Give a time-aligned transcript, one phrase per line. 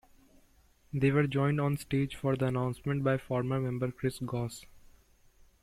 [0.91, 4.65] They were joined on stage for the announcement by former member Chris Goss.